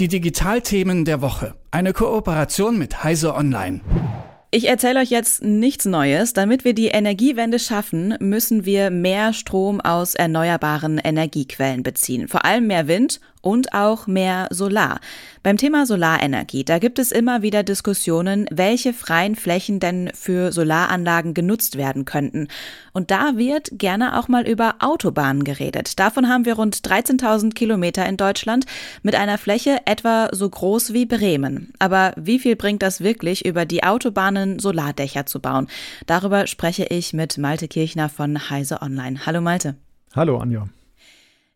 Die 0.00 0.08
Digitalthemen 0.08 1.04
der 1.04 1.22
Woche. 1.22 1.54
Eine 1.70 1.92
Kooperation 1.92 2.76
mit 2.76 3.04
Heise 3.04 3.32
Online. 3.32 3.80
Ich 4.50 4.66
erzähle 4.66 4.98
euch 4.98 5.10
jetzt 5.10 5.44
nichts 5.44 5.84
Neues. 5.84 6.32
Damit 6.32 6.64
wir 6.64 6.74
die 6.74 6.88
Energiewende 6.88 7.60
schaffen, 7.60 8.16
müssen 8.18 8.64
wir 8.64 8.90
mehr 8.90 9.32
Strom 9.32 9.80
aus 9.80 10.16
erneuerbaren 10.16 10.98
Energiequellen 10.98 11.84
beziehen. 11.84 12.26
Vor 12.26 12.44
allem 12.44 12.66
mehr 12.66 12.88
Wind 12.88 13.20
und 13.44 13.74
auch 13.74 14.06
mehr 14.06 14.48
Solar. 14.50 15.00
Beim 15.42 15.58
Thema 15.58 15.84
Solarenergie, 15.84 16.64
da 16.64 16.78
gibt 16.78 16.98
es 16.98 17.12
immer 17.12 17.42
wieder 17.42 17.62
Diskussionen, 17.62 18.46
welche 18.50 18.94
freien 18.94 19.36
Flächen 19.36 19.80
denn 19.80 20.10
für 20.14 20.50
Solaranlagen 20.50 21.34
genutzt 21.34 21.76
werden 21.76 22.06
könnten. 22.06 22.48
Und 22.92 23.10
da 23.10 23.36
wird 23.36 23.68
gerne 23.72 24.18
auch 24.18 24.28
mal 24.28 24.48
über 24.48 24.76
Autobahnen 24.78 25.44
geredet. 25.44 25.98
Davon 26.00 26.28
haben 26.28 26.46
wir 26.46 26.54
rund 26.54 26.76
13.000 26.76 27.52
Kilometer 27.52 28.06
in 28.06 28.16
Deutschland 28.16 28.64
mit 29.02 29.14
einer 29.14 29.36
Fläche 29.36 29.82
etwa 29.84 30.30
so 30.32 30.48
groß 30.48 30.94
wie 30.94 31.04
Bremen. 31.04 31.74
Aber 31.78 32.14
wie 32.16 32.38
viel 32.38 32.56
bringt 32.56 32.82
das 32.82 33.02
wirklich, 33.02 33.44
über 33.44 33.66
die 33.66 33.84
Autobahnen 33.84 34.58
Solardächer 34.58 35.26
zu 35.26 35.40
bauen? 35.40 35.68
Darüber 36.06 36.46
spreche 36.46 36.84
ich 36.84 37.12
mit 37.12 37.36
Malte 37.36 37.68
Kirchner 37.68 38.08
von 38.08 38.48
Heise 38.48 38.80
Online. 38.80 39.26
Hallo 39.26 39.42
Malte. 39.42 39.76
Hallo 40.14 40.38
Anja. 40.38 40.66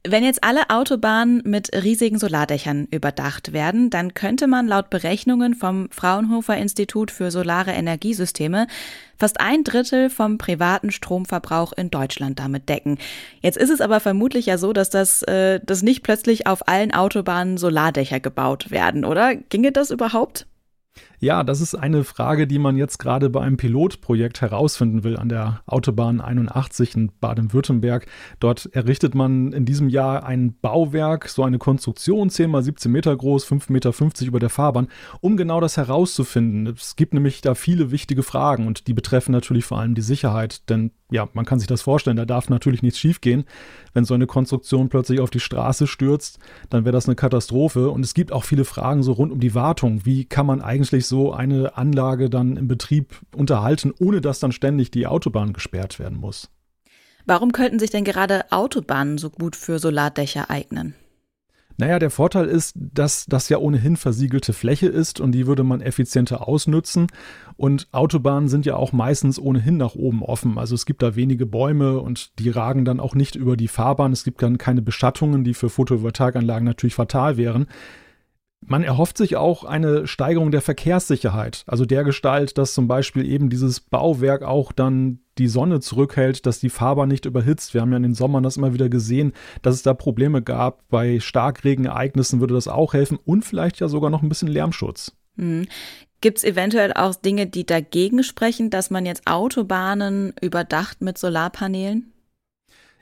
Wenn 0.07 0.23
jetzt 0.23 0.45
alle 0.45 0.71
Autobahnen 0.71 1.43
mit 1.45 1.75
riesigen 1.75 2.21
Solardächern 2.21 2.87
überdacht 2.93 3.53
werden, 3.53 3.91
dann 3.91 4.15
könnte 4.15 4.47
man 4.47 4.69
laut 4.69 4.91
Berechnungen 4.91 5.55
vom 5.55 5.91
Fraunhofer 5.91 6.57
Institut 6.57 7.11
für 7.11 7.33
Solare 7.33 7.73
Energiesysteme 7.73 8.69
fast 9.17 9.41
ein 9.41 9.65
Drittel 9.65 10.09
vom 10.09 10.39
privaten 10.39 10.93
Stromverbrauch 10.93 11.73
in 11.73 11.91
Deutschland 11.91 12.39
damit 12.39 12.69
decken. 12.69 12.99
Jetzt 13.41 13.59
ist 13.59 13.71
es 13.71 13.81
aber 13.81 13.99
vermutlich 13.99 14.47
ja 14.47 14.57
so, 14.57 14.73
dass 14.73 14.89
das 14.89 15.23
äh, 15.25 15.59
dass 15.65 15.83
nicht 15.83 16.05
plötzlich 16.05 16.47
auf 16.47 16.69
allen 16.69 16.95
Autobahnen 16.95 17.59
Solardächer 17.59 18.21
gebaut 18.21 18.71
werden, 18.71 19.05
oder? 19.05 19.35
Ginge 19.35 19.73
das 19.73 19.91
überhaupt? 19.91 20.47
Ja, 21.21 21.43
das 21.43 21.61
ist 21.61 21.75
eine 21.75 22.05
Frage, 22.05 22.47
die 22.47 22.61
man 22.61 22.77
jetzt 22.77 22.99
gerade 22.99 23.29
bei 23.29 23.41
einem 23.41 23.57
Pilotprojekt 23.57 24.41
herausfinden 24.41 25.03
will 25.03 25.17
an 25.17 25.29
der 25.29 25.63
Autobahn 25.67 26.21
81 26.21 26.95
in 26.95 27.11
Baden-Württemberg. 27.21 28.07
Dort 28.39 28.67
errichtet 28.73 29.17
man 29.17 29.53
in 29.53 29.65
diesem 29.65 29.89
Jahr 29.89 30.25
ein 30.25 30.55
Bauwerk, 30.61 31.29
so 31.29 31.43
eine 31.43 31.59
Konstruktion, 31.59 32.31
10 32.31 32.51
mal 32.51 32.63
17 32.63 32.93
Meter 32.93 33.17
groß, 33.17 33.47
5,50 33.47 33.73
Meter 33.73 34.27
über 34.27 34.39
der 34.39 34.49
Fahrbahn, 34.49 34.87
um 35.21 35.37
genau 35.37 35.61
das 35.61 35.77
herauszufinden. 35.77 36.69
Es 36.69 36.95
gibt 36.95 37.15
nämlich 37.15 37.41
da 37.41 37.57
viele 37.57 37.91
wichtige 37.91 38.23
Fragen 38.23 38.69
und 38.69 38.87
die 38.87 38.95
betreffen 38.95 39.33
natürlich 39.33 39.65
vor 39.65 39.81
allem 39.81 39.97
die 39.97 40.03
Sicherheit, 40.03 40.71
denn 40.71 40.93
ja, 41.11 41.27
man 41.33 41.47
kann 41.47 41.59
sich 41.59 41.69
das 41.69 41.81
vorstellen, 41.81 42.19
da 42.19 42.27
darf 42.27 42.51
natürlich 42.51 42.83
nichts 42.83 42.99
schiefgehen. 42.99 43.45
Wenn 43.95 44.05
so 44.05 44.13
eine 44.13 44.27
Konstruktion 44.27 44.91
plötzlich 44.91 45.21
auf 45.21 45.31
die 45.31 45.41
Straße 45.41 45.87
stürzt, 45.87 46.39
dann 46.69 46.85
wäre 46.85 46.93
das 46.93 47.07
eine 47.07 47.17
Katastrophe. 47.17 47.89
Und 47.89 48.05
es 48.05 48.13
gibt 48.13 48.31
auch 48.31 48.45
viele 48.45 48.67
Fragen 48.67 49.03
so 49.03 49.13
rund 49.13 49.33
um 49.33 49.41
die 49.41 49.55
Wartung. 49.55 50.05
Wie 50.05 50.27
kann 50.27 50.45
man 50.45 50.61
eigentlich 50.61 51.07
so 51.09 51.33
eine 51.33 51.77
Anlage 51.77 52.31
dann 52.31 52.57
im 52.57 52.69
Betrieb 52.69 53.21
unterhalten, 53.35 53.93
ohne 53.99 54.21
dass 54.21 54.41
dann 54.41 54.53
ständig 54.53 54.91
die 54.91 55.07
Autobahn 55.07 55.53
gesperrt 55.53 55.99
werden 55.99 56.19
muss. 56.19 56.51
Warum 57.27 57.53
könnten 57.53 57.79
sich 57.79 57.91
denn 57.91 58.05
gerade 58.05 58.51
Autobahnen 58.53 59.19
so 59.19 59.29
gut 59.29 59.55
für 59.55 59.79
Solardächer 59.79 60.51
eignen? 60.51 60.95
Naja, 61.81 62.01
der 62.01 62.11
Vorteil 62.11 62.47
ist, 62.47 62.75
dass 62.75 63.27
das 63.27 63.49
ja 63.49 63.59
ohnehin 63.59 63.97
versiegelte 63.97 64.53
Fläche 64.53 64.89
ist 64.89 65.21
und 65.21 65.31
die 65.31 65.47
würde 65.47 65.63
man 65.63 65.81
effizienter 65.81 66.49
ausnützen. 66.49 67.07
Und 67.57 67.87
Autobahnen 67.93 68.49
sind 68.49 68.67
ja 68.67 68.75
auch 68.75 68.93
meistens 68.93 69.39
ohnehin 69.39 69.77
nach 69.77 69.95
oben 69.95 70.25
offen. 70.25 70.59
Also 70.59 70.75
es 70.75 70.87
gibt 70.87 71.03
da 71.03 71.15
wenige 71.15 71.47
Bäume 71.47 72.01
und 72.01 72.37
die 72.41 72.51
ragen 72.51 72.85
dann 72.85 72.99
auch 72.99 73.15
nicht 73.15 73.37
über 73.37 73.57
die 73.57 73.69
Fahrbahn. 73.69 74.11
Es 74.11 74.25
gibt 74.25 74.43
dann 74.43 74.59
keine 74.59 74.83
Beschattungen, 74.83 75.45
die 75.45 75.55
für 75.55 75.71
Photovoltaikanlagen 75.71 76.65
natürlich 76.65 76.97
fatal 76.97 77.37
wären. 77.37 77.69
Man 78.67 78.83
erhofft 78.83 79.17
sich 79.17 79.37
auch 79.37 79.65
eine 79.65 80.07
Steigerung 80.07 80.51
der 80.51 80.61
Verkehrssicherheit, 80.61 81.63
also 81.67 81.85
der 81.85 82.05
Gestalt, 82.05 82.59
dass 82.59 82.75
zum 82.75 82.89
Beispiel 82.89 83.25
eben 83.25 83.51
dieses 83.51 83.81
Bauwerk 83.81 84.43
auch 84.43 84.73
dann 84.73 85.21
die 85.39 85.47
Sonne 85.47 85.81
zurückhält, 85.81 86.45
dass 86.45 86.59
die 86.59 86.69
Fahrbahn 86.69 87.09
nicht 87.09 87.25
überhitzt. 87.25 87.73
Wir 87.73 87.81
haben 87.81 87.93
ja 87.93 87.97
in 87.97 88.03
den 88.03 88.15
Sommern 88.15 88.43
das 88.43 88.57
immer 88.57 88.75
wieder 88.75 88.89
gesehen, 88.89 89.33
dass 89.63 89.77
es 89.77 89.83
da 89.83 89.95
Probleme 89.95 90.43
gab. 90.43 90.87
Bei 90.89 91.21
Starkregenereignissen 91.21 92.41
würde 92.41 92.55
das 92.55 92.67
auch 92.67 92.95
helfen 92.95 93.19
und 93.25 93.45
vielleicht 93.45 93.79
ja 93.79 93.89
sogar 93.89 94.11
noch 94.11 94.23
ein 94.23 94.29
bisschen 94.29 94.49
Lärmschutz. 94.49 95.13
Mhm. 95.37 95.67
Gibt 96.21 96.39
es 96.39 96.45
eventuell 96.45 96.93
auch 96.95 97.15
Dinge, 97.15 97.47
die 97.47 97.65
dagegen 97.65 98.25
sprechen, 98.25 98.71
dass 98.71 98.91
man 98.91 99.07
jetzt 99.07 99.29
Autobahnen 99.29 100.35
überdacht 100.41 101.01
mit 101.01 101.17
Solarpanelen? 101.17 102.13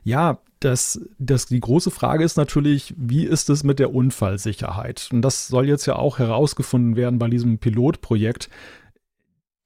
Ja, 0.05 0.39
das, 0.67 1.01
das, 1.19 1.47
die 1.47 1.61
große 1.61 1.93
Frage 1.93 2.25
ist 2.25 2.37
natürlich, 2.37 2.93
wie 2.97 3.25
ist 3.25 3.49
es 3.51 3.63
mit 3.63 3.79
der 3.79 3.95
Unfallsicherheit? 3.95 5.09
Und 5.13 5.23
das 5.23 5.47
soll 5.47 5.69
jetzt 5.69 5.87
ja 5.87 5.95
auch 5.95 6.19
herausgefunden 6.19 6.97
werden 6.97 7.21
bei 7.21 7.29
diesem 7.29 7.59
Pilotprojekt 7.59 8.51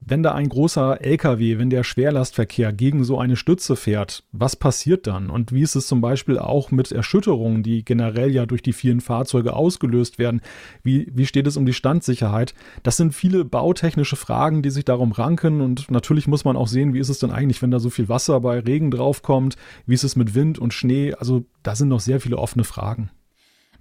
wenn 0.00 0.22
da 0.22 0.34
ein 0.34 0.48
großer 0.48 1.02
LKW, 1.02 1.58
wenn 1.58 1.70
der 1.70 1.84
Schwerlastverkehr 1.84 2.72
gegen 2.72 3.04
so 3.04 3.18
eine 3.18 3.36
Stütze 3.36 3.76
fährt, 3.76 4.24
was 4.32 4.56
passiert 4.56 5.06
dann? 5.06 5.28
Und 5.28 5.52
wie 5.52 5.62
ist 5.62 5.76
es 5.76 5.86
zum 5.86 6.00
Beispiel 6.00 6.38
auch 6.38 6.70
mit 6.70 6.90
Erschütterungen, 6.90 7.62
die 7.62 7.84
generell 7.84 8.30
ja 8.30 8.46
durch 8.46 8.62
die 8.62 8.72
vielen 8.72 9.00
Fahrzeuge 9.00 9.54
ausgelöst 9.54 10.18
werden? 10.18 10.40
Wie, 10.82 11.10
wie 11.14 11.26
steht 11.26 11.46
es 11.46 11.56
um 11.56 11.66
die 11.66 11.74
Standsicherheit? 11.74 12.54
Das 12.82 12.96
sind 12.96 13.14
viele 13.14 13.44
bautechnische 13.44 14.16
Fragen, 14.16 14.62
die 14.62 14.70
sich 14.70 14.86
darum 14.86 15.12
ranken. 15.12 15.60
Und 15.60 15.90
natürlich 15.90 16.26
muss 16.26 16.44
man 16.44 16.56
auch 16.56 16.68
sehen, 16.68 16.94
wie 16.94 16.98
ist 17.00 17.10
es 17.10 17.18
denn 17.18 17.30
eigentlich, 17.30 17.60
wenn 17.60 17.70
da 17.70 17.78
so 17.78 17.90
viel 17.90 18.08
Wasser 18.08 18.40
bei 18.40 18.58
Regen 18.58 18.90
draufkommt? 18.90 19.56
Wie 19.86 19.94
ist 19.94 20.04
es 20.04 20.16
mit 20.16 20.34
Wind 20.34 20.58
und 20.58 20.72
Schnee? 20.72 21.14
Also 21.14 21.44
da 21.62 21.76
sind 21.76 21.88
noch 21.88 22.00
sehr 22.00 22.20
viele 22.20 22.38
offene 22.38 22.64
Fragen. 22.64 23.10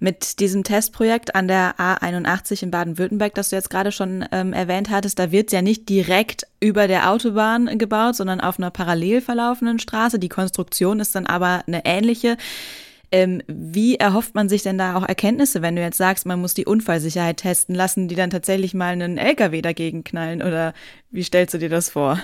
Mit 0.02 0.40
diesem 0.40 0.64
Testprojekt 0.64 1.34
an 1.34 1.46
der 1.46 1.78
A81 1.78 2.62
in 2.62 2.70
Baden-Württemberg, 2.70 3.34
das 3.34 3.50
du 3.50 3.56
jetzt 3.56 3.68
gerade 3.68 3.92
schon 3.92 4.24
ähm, 4.32 4.54
erwähnt 4.54 4.88
hattest, 4.88 5.18
da 5.18 5.30
wird 5.30 5.48
es 5.48 5.52
ja 5.52 5.60
nicht 5.60 5.90
direkt 5.90 6.46
über 6.58 6.88
der 6.88 7.10
Autobahn 7.10 7.78
gebaut, 7.78 8.16
sondern 8.16 8.40
auf 8.40 8.58
einer 8.58 8.70
parallel 8.70 9.20
verlaufenden 9.20 9.78
Straße. 9.78 10.18
Die 10.18 10.30
Konstruktion 10.30 11.00
ist 11.00 11.14
dann 11.14 11.26
aber 11.26 11.62
eine 11.66 11.84
ähnliche. 11.84 12.38
Ähm, 13.12 13.42
wie 13.46 13.96
erhofft 13.96 14.34
man 14.34 14.48
sich 14.48 14.62
denn 14.62 14.78
da 14.78 14.96
auch 14.96 15.06
Erkenntnisse, 15.06 15.60
wenn 15.60 15.76
du 15.76 15.82
jetzt 15.82 15.98
sagst, 15.98 16.24
man 16.24 16.40
muss 16.40 16.54
die 16.54 16.64
Unfallsicherheit 16.64 17.38
testen 17.38 17.74
lassen, 17.74 18.08
die 18.08 18.14
dann 18.14 18.30
tatsächlich 18.30 18.72
mal 18.72 18.92
einen 18.92 19.18
LKW 19.18 19.60
dagegen 19.60 20.02
knallen? 20.02 20.40
Oder 20.40 20.72
wie 21.10 21.24
stellst 21.24 21.52
du 21.52 21.58
dir 21.58 21.68
das 21.68 21.90
vor? 21.90 22.18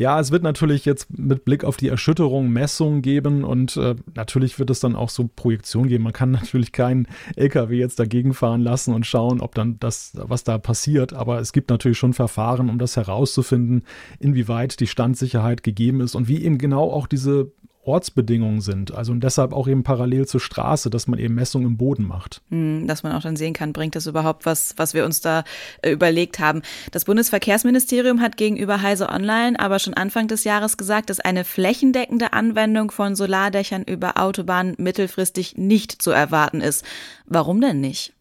Ja, 0.00 0.18
es 0.18 0.30
wird 0.30 0.42
natürlich 0.42 0.86
jetzt 0.86 1.18
mit 1.18 1.44
Blick 1.44 1.62
auf 1.62 1.76
die 1.76 1.88
Erschütterung 1.88 2.48
Messungen 2.48 3.02
geben 3.02 3.44
und 3.44 3.76
äh, 3.76 3.96
natürlich 4.14 4.58
wird 4.58 4.70
es 4.70 4.80
dann 4.80 4.96
auch 4.96 5.10
so 5.10 5.28
Projektionen 5.28 5.90
geben. 5.90 6.04
Man 6.04 6.14
kann 6.14 6.30
natürlich 6.30 6.72
keinen 6.72 7.06
LKW 7.36 7.76
jetzt 7.76 7.98
dagegen 7.98 8.32
fahren 8.32 8.62
lassen 8.62 8.94
und 8.94 9.04
schauen, 9.04 9.42
ob 9.42 9.54
dann 9.54 9.78
das, 9.78 10.12
was 10.14 10.42
da 10.42 10.56
passiert. 10.56 11.12
Aber 11.12 11.38
es 11.38 11.52
gibt 11.52 11.68
natürlich 11.68 11.98
schon 11.98 12.14
Verfahren, 12.14 12.70
um 12.70 12.78
das 12.78 12.96
herauszufinden, 12.96 13.82
inwieweit 14.18 14.80
die 14.80 14.86
Standsicherheit 14.86 15.62
gegeben 15.62 16.00
ist 16.00 16.14
und 16.14 16.28
wie 16.28 16.42
eben 16.42 16.56
genau 16.56 16.90
auch 16.90 17.06
diese 17.06 17.52
Ortsbedingungen 17.82 18.60
sind. 18.60 18.92
Also 18.92 19.12
und 19.12 19.24
deshalb 19.24 19.52
auch 19.52 19.66
eben 19.66 19.82
parallel 19.82 20.26
zur 20.26 20.40
Straße, 20.40 20.90
dass 20.90 21.06
man 21.06 21.18
eben 21.18 21.34
Messungen 21.34 21.66
im 21.66 21.76
Boden 21.76 22.06
macht. 22.06 22.42
Hm, 22.50 22.86
dass 22.86 23.02
man 23.02 23.12
auch 23.12 23.22
dann 23.22 23.36
sehen 23.36 23.54
kann, 23.54 23.72
bringt 23.72 23.96
das 23.96 24.06
überhaupt 24.06 24.44
was, 24.46 24.74
was 24.76 24.92
wir 24.92 25.04
uns 25.04 25.20
da 25.20 25.44
äh, 25.82 25.90
überlegt 25.90 26.38
haben. 26.38 26.62
Das 26.92 27.06
Bundesverkehrsministerium 27.06 28.20
hat 28.20 28.36
gegenüber 28.36 28.82
Heise 28.82 29.08
Online 29.08 29.58
aber 29.58 29.78
schon 29.78 29.94
Anfang 29.94 30.28
des 30.28 30.44
Jahres 30.44 30.76
gesagt, 30.76 31.10
dass 31.10 31.20
eine 31.20 31.44
flächendeckende 31.44 32.32
Anwendung 32.32 32.90
von 32.90 33.16
Solardächern 33.16 33.84
über 33.84 34.20
Autobahnen 34.20 34.74
mittelfristig 34.78 35.56
nicht 35.56 36.02
zu 36.02 36.10
erwarten 36.10 36.60
ist. 36.60 36.84
Warum 37.26 37.60
denn 37.60 37.80
nicht? 37.80 38.12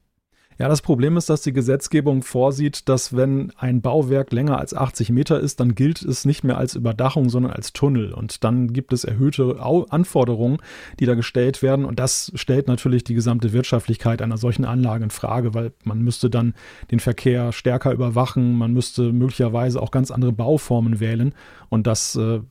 Ja, 0.60 0.68
das 0.68 0.82
Problem 0.82 1.16
ist, 1.16 1.30
dass 1.30 1.42
die 1.42 1.54
Gesetzgebung 1.54 2.22
vorsieht, 2.22 2.90
dass 2.90 3.16
wenn 3.16 3.54
ein 3.56 3.82
Bauwerk 3.82 4.34
länger 4.34 4.58
als 4.58 4.74
80 4.74 5.10
Meter 5.10 5.40
ist, 5.40 5.62
dann 5.62 5.74
gilt 5.74 6.02
es 6.02 6.26
nicht 6.26 6.44
mehr 6.44 6.58
als 6.58 6.76
Überdachung, 6.76 7.30
sondern 7.30 7.54
als 7.54 7.72
Tunnel. 7.72 8.12
Und 8.12 8.44
dann 8.44 8.74
gibt 8.74 8.92
es 8.92 9.06
erhöhte 9.06 9.62
Anforderungen, 9.62 10.58
die 11.00 11.06
da 11.06 11.16
gestellt 11.16 11.62
werden. 11.62 11.86
Und 11.86 11.98
das 11.98 12.34
stellt 12.36 12.68
natürlich 12.68 13.06
die 13.06 13.14
gesamte 13.14 13.54
Wirtschaftlichkeit 13.54 14.22
einer 14.22 14.36
solchen 14.36 14.66
Anlage 14.66 15.06
in 15.06 15.12
Frage, 15.12 15.54
weil 15.54 15.72
man 15.86 16.02
müsste 16.02 16.30
dann 16.30 16.54
den 16.92 17.00
Verkehr 17.00 17.54
stärker 17.54 17.94
überwachen, 17.94 18.58
man 18.58 18.74
müsste 18.74 19.14
möglicherweise 19.14 19.82
auch 19.82 19.92
ganz 19.92 20.12
andere 20.12 20.34
Bauformen 20.34 21.00
wählen. 21.00 21.34
Und 21.70 21.88
das 21.88 22.18
äh, 22.18 22.42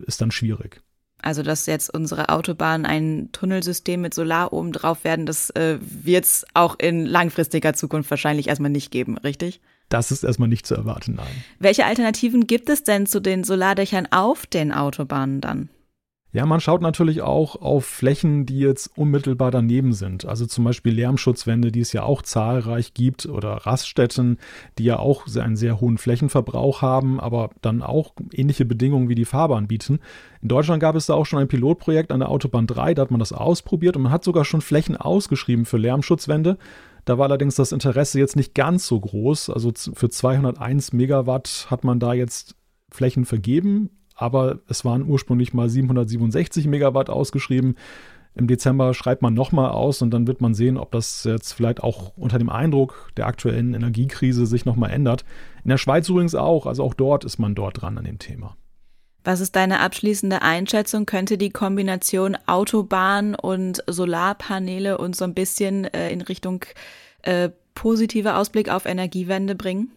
ist 0.00 0.20
dann 0.20 0.32
schwierig. 0.32 0.82
Also, 1.24 1.42
dass 1.42 1.64
jetzt 1.64 1.88
unsere 1.88 2.28
Autobahnen 2.28 2.84
ein 2.84 3.30
Tunnelsystem 3.32 3.98
mit 3.98 4.12
Solar 4.12 4.52
oben 4.52 4.72
drauf 4.72 5.04
werden, 5.04 5.24
das 5.24 5.48
äh, 5.50 5.78
wird 5.80 6.26
es 6.26 6.44
auch 6.52 6.78
in 6.78 7.06
langfristiger 7.06 7.72
Zukunft 7.72 8.10
wahrscheinlich 8.10 8.48
erstmal 8.48 8.70
nicht 8.70 8.90
geben, 8.90 9.16
richtig? 9.16 9.62
Das 9.88 10.10
ist 10.10 10.22
erstmal 10.22 10.50
nicht 10.50 10.66
zu 10.66 10.74
erwarten, 10.74 11.14
nein. 11.14 11.44
Welche 11.58 11.86
Alternativen 11.86 12.46
gibt 12.46 12.68
es 12.68 12.84
denn 12.84 13.06
zu 13.06 13.20
den 13.20 13.42
Solardächern 13.42 14.06
auf 14.10 14.44
den 14.44 14.70
Autobahnen 14.70 15.40
dann? 15.40 15.70
Ja, 16.34 16.46
man 16.46 16.58
schaut 16.58 16.82
natürlich 16.82 17.22
auch 17.22 17.62
auf 17.62 17.86
Flächen, 17.86 18.44
die 18.44 18.58
jetzt 18.58 18.98
unmittelbar 18.98 19.52
daneben 19.52 19.92
sind. 19.92 20.24
Also 20.24 20.46
zum 20.46 20.64
Beispiel 20.64 20.92
Lärmschutzwände, 20.92 21.70
die 21.70 21.78
es 21.78 21.92
ja 21.92 22.02
auch 22.02 22.22
zahlreich 22.22 22.92
gibt, 22.92 23.26
oder 23.26 23.52
Raststätten, 23.52 24.38
die 24.76 24.82
ja 24.82 24.98
auch 24.98 25.28
einen 25.32 25.54
sehr 25.54 25.80
hohen 25.80 25.96
Flächenverbrauch 25.96 26.82
haben, 26.82 27.20
aber 27.20 27.50
dann 27.62 27.82
auch 27.82 28.14
ähnliche 28.32 28.64
Bedingungen 28.64 29.08
wie 29.08 29.14
die 29.14 29.24
Fahrbahn 29.24 29.68
bieten. 29.68 30.00
In 30.42 30.48
Deutschland 30.48 30.80
gab 30.80 30.96
es 30.96 31.06
da 31.06 31.14
auch 31.14 31.24
schon 31.24 31.38
ein 31.38 31.46
Pilotprojekt 31.46 32.10
an 32.10 32.18
der 32.18 32.30
Autobahn 32.30 32.66
3, 32.66 32.94
da 32.94 33.02
hat 33.02 33.12
man 33.12 33.20
das 33.20 33.32
ausprobiert 33.32 33.96
und 33.96 34.02
man 34.02 34.12
hat 34.12 34.24
sogar 34.24 34.44
schon 34.44 34.60
Flächen 34.60 34.96
ausgeschrieben 34.96 35.66
für 35.66 35.78
Lärmschutzwände. 35.78 36.58
Da 37.04 37.16
war 37.16 37.26
allerdings 37.26 37.54
das 37.54 37.70
Interesse 37.70 38.18
jetzt 38.18 38.34
nicht 38.34 38.56
ganz 38.56 38.88
so 38.88 38.98
groß. 38.98 39.50
Also 39.50 39.70
für 39.92 40.10
201 40.10 40.94
Megawatt 40.94 41.68
hat 41.70 41.84
man 41.84 42.00
da 42.00 42.12
jetzt 42.12 42.56
Flächen 42.90 43.24
vergeben, 43.24 43.90
aber 44.14 44.60
es 44.68 44.84
waren 44.84 45.06
ursprünglich 45.06 45.54
mal 45.54 45.68
767 45.68 46.66
Megawatt 46.66 47.10
ausgeschrieben. 47.10 47.76
Im 48.36 48.48
Dezember 48.48 48.94
schreibt 48.94 49.22
man 49.22 49.34
nochmal 49.34 49.70
aus 49.70 50.02
und 50.02 50.10
dann 50.10 50.26
wird 50.26 50.40
man 50.40 50.54
sehen, 50.54 50.76
ob 50.76 50.90
das 50.90 51.22
jetzt 51.24 51.52
vielleicht 51.52 51.82
auch 51.82 52.16
unter 52.16 52.38
dem 52.38 52.50
Eindruck 52.50 53.10
der 53.16 53.26
aktuellen 53.26 53.74
Energiekrise 53.74 54.46
sich 54.46 54.64
nochmal 54.64 54.90
ändert. 54.90 55.24
In 55.62 55.70
der 55.70 55.78
Schweiz 55.78 56.08
übrigens 56.08 56.34
auch, 56.34 56.66
also 56.66 56.82
auch 56.82 56.94
dort 56.94 57.24
ist 57.24 57.38
man 57.38 57.54
dort 57.54 57.80
dran 57.80 57.96
an 57.96 58.04
dem 58.04 58.18
Thema. 58.18 58.56
Was 59.22 59.40
ist 59.40 59.56
deine 59.56 59.80
abschließende 59.80 60.42
Einschätzung? 60.42 61.06
Könnte 61.06 61.38
die 61.38 61.50
Kombination 61.50 62.36
Autobahn 62.46 63.34
und 63.34 63.82
Solarpaneele 63.86 64.98
uns 64.98 65.18
so 65.18 65.24
ein 65.24 65.32
bisschen 65.32 65.84
äh, 65.84 66.10
in 66.10 66.20
Richtung 66.20 66.64
äh, 67.22 67.50
positiver 67.74 68.36
Ausblick 68.36 68.68
auf 68.68 68.84
Energiewende 68.84 69.54
bringen? 69.54 69.92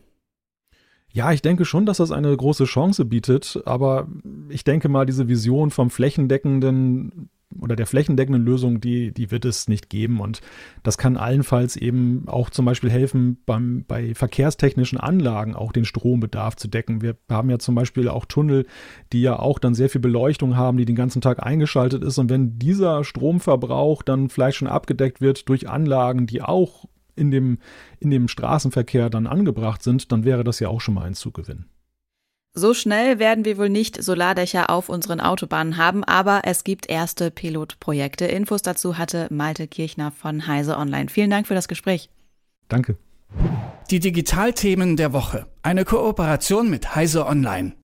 Ja, 1.17 1.31
ich 1.31 1.41
denke 1.41 1.65
schon, 1.65 1.87
dass 1.87 1.97
das 1.97 2.11
eine 2.11 2.37
große 2.37 2.65
Chance 2.65 3.03
bietet, 3.03 3.59
aber 3.65 4.07
ich 4.49 4.63
denke 4.63 4.87
mal, 4.87 5.07
diese 5.07 5.27
Vision 5.27 5.71
vom 5.71 5.89
flächendeckenden 5.89 7.31
oder 7.59 7.75
der 7.75 7.87
flächendeckenden 7.87 8.45
Lösung, 8.45 8.81
die, 8.81 9.11
die 9.11 9.31
wird 9.31 9.43
es 9.43 9.67
nicht 9.67 9.89
geben. 9.89 10.19
Und 10.19 10.41
das 10.83 10.99
kann 10.99 11.17
allenfalls 11.17 11.75
eben 11.75 12.25
auch 12.27 12.51
zum 12.51 12.65
Beispiel 12.65 12.91
helfen, 12.91 13.39
beim, 13.47 13.83
bei 13.87 14.13
verkehrstechnischen 14.13 14.99
Anlagen 14.99 15.55
auch 15.55 15.71
den 15.71 15.85
Strombedarf 15.85 16.55
zu 16.55 16.67
decken. 16.67 17.01
Wir 17.01 17.15
haben 17.31 17.49
ja 17.49 17.57
zum 17.57 17.73
Beispiel 17.73 18.09
auch 18.09 18.25
Tunnel, 18.25 18.67
die 19.11 19.23
ja 19.23 19.39
auch 19.39 19.57
dann 19.57 19.73
sehr 19.73 19.89
viel 19.89 20.01
Beleuchtung 20.01 20.55
haben, 20.55 20.77
die 20.77 20.85
den 20.85 20.95
ganzen 20.95 21.23
Tag 21.23 21.43
eingeschaltet 21.43 22.03
ist. 22.03 22.19
Und 22.19 22.29
wenn 22.29 22.59
dieser 22.59 23.03
Stromverbrauch 23.03 24.03
dann 24.03 24.29
vielleicht 24.29 24.57
schon 24.57 24.67
abgedeckt 24.67 25.19
wird 25.19 25.49
durch 25.49 25.67
Anlagen, 25.67 26.27
die 26.27 26.43
auch 26.43 26.85
in 27.17 27.31
dem, 27.31 27.59
in 27.99 28.09
dem 28.09 28.27
Straßenverkehr 28.27 29.09
dann 29.09 29.27
angebracht 29.27 29.83
sind, 29.83 30.11
dann 30.11 30.23
wäre 30.23 30.43
das 30.43 30.59
ja 30.59 30.69
auch 30.69 30.81
schon 30.81 30.93
mal 30.93 31.03
ein 31.03 31.15
Zugewinn. 31.15 31.65
So 32.53 32.73
schnell 32.73 33.19
werden 33.19 33.45
wir 33.45 33.59
wohl 33.59 33.69
nicht 33.69 34.01
Solardächer 34.01 34.71
auf 34.71 34.89
unseren 34.89 35.19
Autobahnen 35.19 35.77
haben, 35.77 36.03
aber 36.03 36.41
es 36.45 36.63
gibt 36.63 36.89
erste 36.89 37.29
Pilotprojekte. 37.29 38.25
Infos 38.25 38.63
dazu 38.63 38.97
hatte 38.97 39.27
Malte 39.29 39.67
Kirchner 39.67 40.11
von 40.11 40.47
Heise 40.47 40.75
Online. 40.75 41.07
Vielen 41.07 41.29
Dank 41.29 41.45
für 41.45 41.53
das 41.53 41.67
Gespräch. 41.67 42.09
Danke. 42.67 42.97
Die 43.91 43.99
Digitalthemen 43.99 44.97
der 44.97 45.13
Woche. 45.13 45.45
Eine 45.61 45.85
Kooperation 45.85 46.69
mit 46.69 46.95
Heise 46.95 47.27
Online. 47.27 47.77